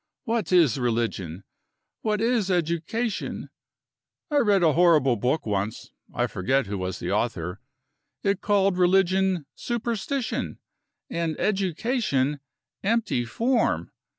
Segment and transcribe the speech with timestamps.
[0.23, 1.43] What is religion?
[2.01, 3.51] What is education?
[4.31, 7.59] I read a horrible book once (I forget who was the author);
[8.23, 10.57] it called religion superstition,
[11.07, 12.39] and education
[12.81, 13.91] empty form.